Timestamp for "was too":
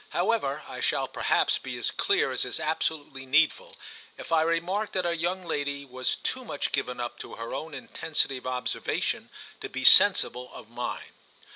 5.85-6.43